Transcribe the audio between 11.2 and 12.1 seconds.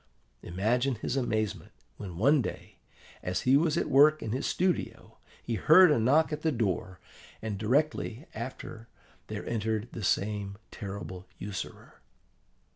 usurer.